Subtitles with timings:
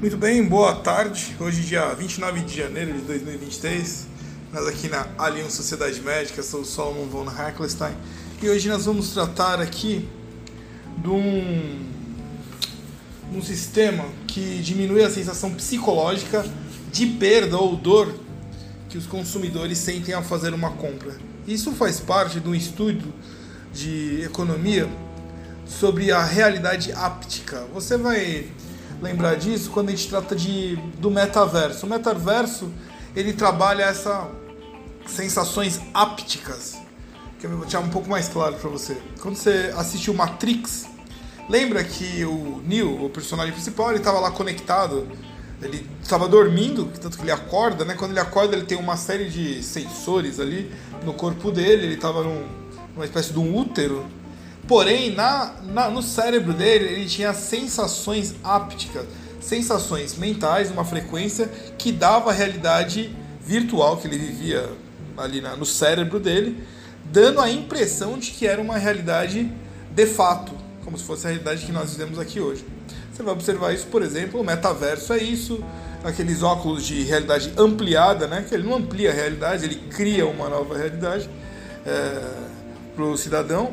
[0.00, 1.34] Muito bem, boa tarde.
[1.40, 4.06] Hoje, dia 29 de janeiro de 2023,
[4.52, 7.96] nós aqui na Allianz Sociedade Médica, sou o Solomon von Hackelstein
[8.40, 10.08] e hoje nós vamos tratar aqui
[10.98, 11.84] de um,
[13.34, 16.46] um sistema que diminui a sensação psicológica
[16.92, 18.14] de perda ou dor
[18.88, 21.16] que os consumidores sentem ao fazer uma compra.
[21.44, 23.12] Isso faz parte de um estudo
[23.72, 24.88] de economia
[25.66, 27.66] sobre a realidade áptica.
[27.74, 28.46] Você vai
[29.00, 31.86] lembrar disso quando a gente trata de, do metaverso.
[31.86, 32.70] O metaverso
[33.14, 34.26] ele trabalha essas
[35.06, 36.78] sensações ápticas.
[37.38, 38.96] Que eu vou deixar um pouco mais claro para você.
[39.20, 40.86] Quando você assistiu Matrix,
[41.48, 45.06] lembra que o Neo, o personagem principal, ele estava lá conectado.
[45.62, 47.94] Ele estava dormindo, tanto que ele acorda, né?
[47.94, 50.72] Quando ele acorda, ele tem uma série de sensores ali
[51.04, 51.86] no corpo dele.
[51.86, 52.44] Ele estava num,
[52.94, 54.04] numa espécie de um útero
[54.68, 59.06] Porém, na, na, no cérebro dele, ele tinha sensações ápticas,
[59.40, 64.68] sensações mentais, uma frequência que dava a realidade virtual que ele vivia
[65.16, 66.62] ali na, no cérebro dele,
[67.06, 69.50] dando a impressão de que era uma realidade
[69.90, 70.52] de fato,
[70.84, 72.64] como se fosse a realidade que nós vivemos aqui hoje.
[73.10, 75.64] Você vai observar isso, por exemplo, o metaverso é isso,
[76.04, 78.44] aqueles óculos de realidade ampliada, né?
[78.46, 81.28] Que ele não amplia a realidade, ele cria uma nova realidade
[81.86, 82.20] é,
[82.94, 83.72] para o cidadão.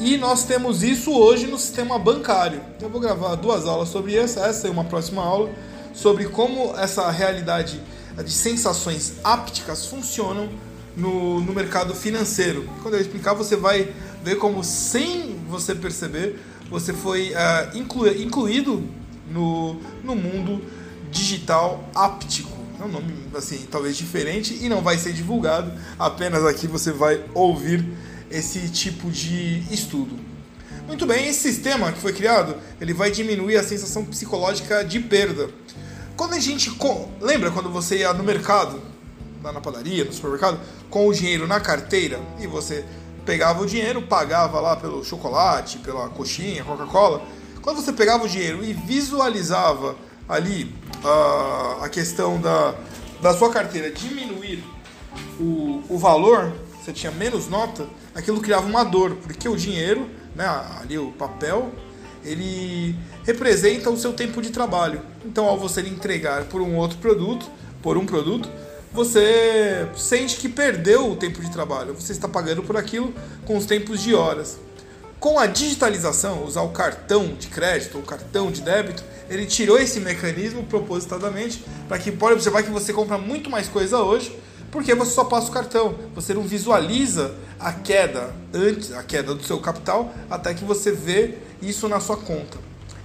[0.00, 2.60] E nós temos isso hoje no sistema bancário.
[2.80, 5.50] Eu vou gravar duas aulas sobre isso, essa é uma próxima aula,
[5.92, 7.80] sobre como essa realidade
[8.24, 10.48] de sensações ápticas funcionam
[10.96, 12.68] no, no mercado financeiro.
[12.82, 16.38] Quando eu explicar, você vai ver como, sem você perceber,
[16.70, 18.82] você foi uh, inclu, incluído
[19.30, 20.62] no, no mundo
[21.10, 22.50] digital áptico.
[22.80, 27.22] É um nome assim, talvez diferente e não vai ser divulgado, apenas aqui você vai
[27.32, 27.86] ouvir
[28.32, 30.18] esse tipo de estudo.
[30.86, 35.48] Muito bem, esse sistema que foi criado, ele vai diminuir a sensação psicológica de perda.
[36.16, 36.70] Quando a gente
[37.20, 38.80] lembra quando você ia no mercado,
[39.42, 40.58] lá na padaria, no supermercado,
[40.90, 42.84] com o dinheiro na carteira e você
[43.24, 47.22] pegava o dinheiro, pagava lá pelo chocolate, pela coxinha, Coca-Cola.
[47.60, 49.94] Quando você pegava o dinheiro e visualizava
[50.28, 52.74] ali uh, a questão da,
[53.20, 54.64] da sua carteira diminuir
[55.38, 60.44] o, o valor, você tinha menos nota, aquilo criava uma dor, porque o dinheiro, né,
[60.80, 61.70] ali o papel,
[62.24, 65.00] ele representa o seu tempo de trabalho.
[65.24, 67.48] Então, ao você entregar por um outro produto,
[67.80, 68.48] por um produto,
[68.92, 71.94] você sente que perdeu o tempo de trabalho.
[71.94, 73.14] Você está pagando por aquilo
[73.46, 74.58] com os tempos de horas.
[75.20, 80.00] Com a digitalização, usar o cartão de crédito ou cartão de débito, ele tirou esse
[80.00, 84.36] mecanismo propositadamente para que pode observar que você compra muito mais coisa hoje
[84.72, 89.44] porque você só passa o cartão, você não visualiza a queda antes, a queda do
[89.44, 92.58] seu capital, até que você vê isso na sua conta.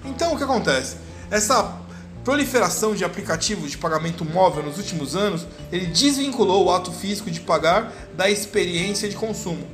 [0.05, 0.95] Então o que acontece?
[1.29, 1.77] Essa
[2.23, 7.41] proliferação de aplicativos de pagamento móvel nos últimos anos, ele desvinculou o ato físico de
[7.41, 9.67] pagar da experiência de consumo.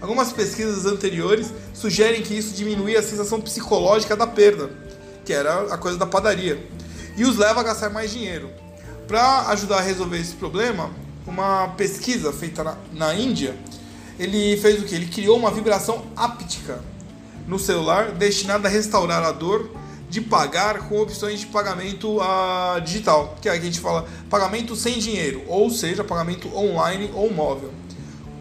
[0.00, 4.70] Algumas pesquisas anteriores sugerem que isso diminuía a sensação psicológica da perda,
[5.24, 6.68] que era a coisa da padaria,
[7.16, 8.50] e os leva a gastar mais dinheiro.
[9.06, 10.90] Para ajudar a resolver esse problema,
[11.28, 13.56] uma pesquisa feita na, na Índia,
[14.18, 14.94] ele fez o que?
[14.94, 16.80] Ele criou uma vibração áptica
[17.46, 19.70] no celular destinada a restaurar a dor
[20.08, 24.98] de pagar com opções de pagamento uh, digital, que é a gente fala pagamento sem
[24.98, 27.72] dinheiro, ou seja, pagamento online ou móvel.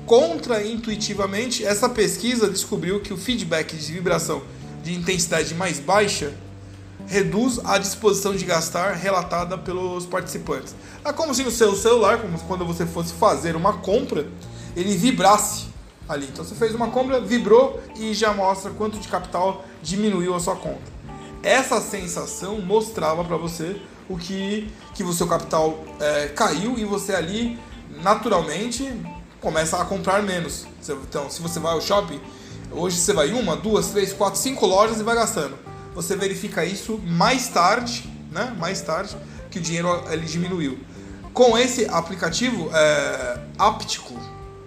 [0.06, 4.42] Contraintuitivamente, essa pesquisa descobriu que o feedback de vibração
[4.81, 6.34] de intensidade mais baixa
[7.07, 10.75] reduz a disposição de gastar relatada pelos participantes.
[11.03, 14.28] É como se no seu celular, como quando você fosse fazer uma compra,
[14.75, 15.67] ele vibrasse
[16.07, 16.28] ali.
[16.28, 20.57] Então você fez uma compra, vibrou e já mostra quanto de capital diminuiu a sua
[20.57, 20.97] conta.
[21.41, 23.79] Essa sensação mostrava para você
[24.09, 27.57] o que que o seu capital é, caiu e você ali
[28.01, 28.91] naturalmente
[29.40, 30.66] começa a comprar menos.
[30.90, 32.19] Então, se você vai ao shopping,
[32.72, 35.66] hoje você vai uma, duas, três, quatro, cinco lojas e vai gastando
[35.97, 38.55] você verifica isso mais tarde, né?
[38.59, 39.17] Mais tarde
[39.49, 40.78] que o dinheiro ele diminuiu.
[41.34, 44.14] Com esse aplicativo é, áptico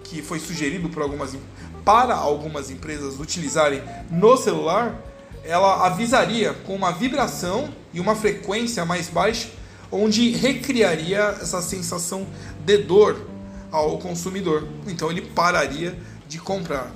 [0.02, 1.36] que foi sugerido por algumas
[1.84, 3.80] para algumas empresas utilizarem
[4.10, 5.00] no celular,
[5.44, 9.50] ela avisaria com uma vibração e uma frequência mais baixa,
[9.90, 12.26] onde recriaria essa sensação
[12.64, 13.24] de dor
[13.70, 14.66] ao consumidor.
[14.88, 15.96] Então ele pararia
[16.26, 16.90] de comprar.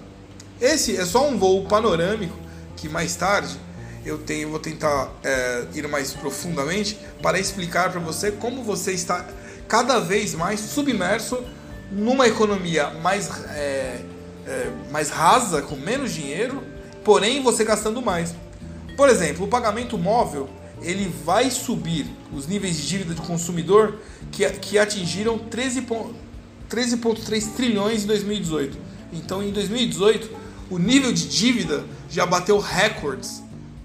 [0.61, 2.37] Esse é só um voo panorâmico
[2.77, 3.57] que mais tarde
[4.05, 9.27] eu tenho, vou tentar é, ir mais profundamente para explicar para você como você está
[9.67, 11.43] cada vez mais submerso
[11.91, 14.01] numa economia mais, é,
[14.47, 16.63] é, mais rasa, com menos dinheiro,
[17.03, 18.35] porém você gastando mais.
[18.97, 20.51] Por exemplo, o pagamento móvel
[20.83, 23.99] ele vai subir os níveis de dívida do consumidor
[24.31, 28.77] que, que atingiram 13,3 trilhões em 2018.
[29.13, 30.31] Então, em 2018,
[30.71, 33.44] o nível de dívida já bateu recordes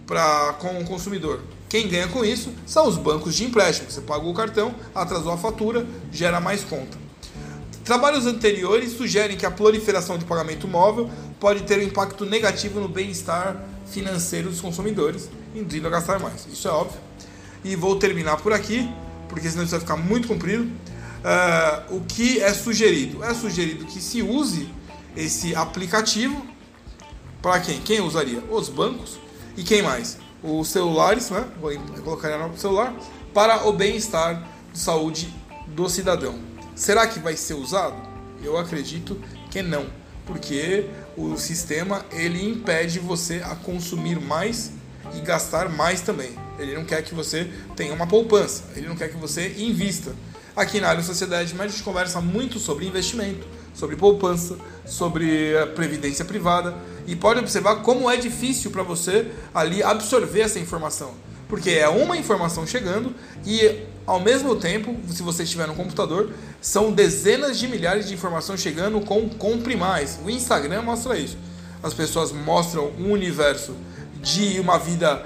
[0.10, 1.40] pra, com o consumidor.
[1.70, 3.92] Quem ganha com isso são os bancos de empréstimo.
[3.92, 6.98] Você pagou o cartão, atrasou a fatura, gera mais conta.
[7.86, 12.88] Trabalhos anteriores sugerem que a proliferação de pagamento móvel pode ter um impacto negativo no
[12.88, 16.48] bem-estar financeiro dos consumidores, induzindo a gastar mais.
[16.52, 17.00] Isso é óbvio.
[17.64, 18.90] E vou terminar por aqui,
[19.28, 20.64] porque senão isso vai ficar muito comprido.
[20.64, 23.24] Uh, o que é sugerido?
[23.24, 24.70] É sugerido que se use
[25.16, 26.44] esse aplicativo
[27.44, 27.80] para quem?
[27.82, 28.44] Quem usaria?
[28.50, 29.20] Os bancos
[29.60, 30.18] e quem mais?
[30.42, 31.46] Os celulares, né?
[31.60, 32.96] Vou colocar no celular
[33.34, 34.42] para o bem-estar
[34.72, 35.34] de saúde
[35.68, 36.40] do cidadão.
[36.74, 37.98] Será que vai ser usado?
[38.42, 39.22] Eu acredito
[39.52, 39.88] que não,
[40.26, 40.86] porque
[41.18, 44.72] o sistema ele impede você a consumir mais
[45.14, 46.32] e gastar mais também.
[46.58, 50.16] Ele não quer que você tenha uma poupança, ele não quer que você invista.
[50.56, 56.24] Aqui na área Sociedade Média a gente conversa muito sobre investimento, sobre poupança, sobre previdência
[56.24, 56.74] privada
[57.10, 61.14] e pode observar como é difícil para você ali absorver essa informação,
[61.48, 66.92] porque é uma informação chegando e ao mesmo tempo, se você estiver no computador, são
[66.92, 70.20] dezenas de milhares de informações chegando com compre mais.
[70.24, 71.38] O Instagram mostra isso.
[71.82, 73.76] As pessoas mostram um universo
[74.22, 75.26] de uma vida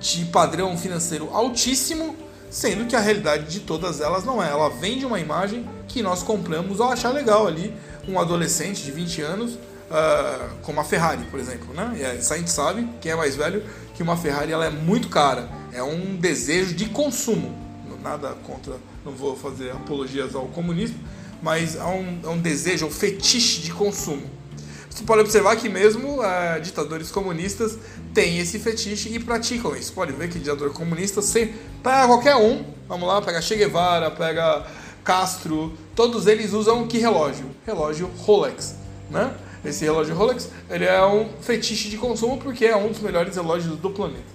[0.00, 2.14] de padrão financeiro altíssimo,
[2.50, 4.50] sendo que a realidade de todas elas não é.
[4.50, 7.74] Ela vende uma imagem que nós compramos ao achar legal ali
[8.08, 9.58] um adolescente de 20 anos
[9.90, 11.72] uh, com uma Ferrari, por exemplo.
[11.74, 11.96] Né?
[11.98, 13.62] E a gente sabe, quem é mais velho,
[13.94, 15.48] que uma Ferrari ela é muito cara.
[15.72, 17.64] É um desejo de consumo
[18.04, 20.98] nada contra, não vou fazer apologias ao comunismo,
[21.42, 24.22] mas há um, há um desejo, um fetiche de consumo.
[24.90, 27.76] Você pode observar que mesmo é, ditadores comunistas
[28.12, 29.92] têm esse fetiche e praticam isso.
[29.92, 31.52] Pode ver que ditador comunista, sem,
[31.82, 34.64] pega qualquer um, vamos lá, pega Che Guevara, pega
[35.02, 37.46] Castro, todos eles usam que relógio?
[37.66, 38.76] Relógio Rolex,
[39.10, 39.34] né?
[39.64, 43.76] Esse relógio Rolex, ele é um fetiche de consumo porque é um dos melhores relógios
[43.78, 44.34] do planeta.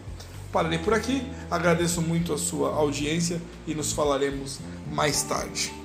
[0.52, 4.60] Pararei por aqui, agradeço muito a sua audiência e nos falaremos
[4.92, 5.79] mais tarde.